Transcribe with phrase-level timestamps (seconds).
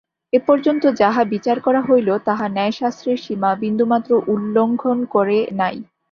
[0.33, 5.77] এ পর্যন্ত যাহা বিচার করা হইল, তাহা ন্যায়শাস্ত্রের সীমা বিন্দুমাত্র উল্লঙ্ঘন করে নাই।